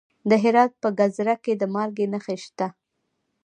د 0.29 0.31
هرات 0.43 0.71
په 0.83 0.89
ګذره 0.99 1.35
کې 1.43 1.53
د 1.61 1.63
مالګې 1.73 2.05
نښې 2.13 2.37
شته. 2.43 2.67